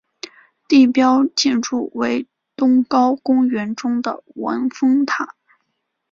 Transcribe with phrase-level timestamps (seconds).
[0.67, 5.35] 地标建筑为东皋公园中的文峰塔。